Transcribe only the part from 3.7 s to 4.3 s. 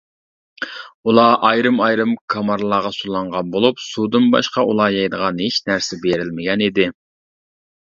سۇدىن